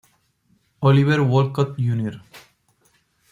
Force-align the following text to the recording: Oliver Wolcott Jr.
Oliver 0.89 1.19
Wolcott 1.21 1.77
Jr. 1.77 2.19